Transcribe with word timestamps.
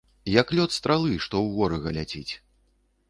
Як 0.35 0.53
лёт 0.59 0.73
стралы, 0.77 1.11
што 1.27 1.33
ў 1.43 1.61
ворага 1.61 1.89
ляціць. 1.99 2.33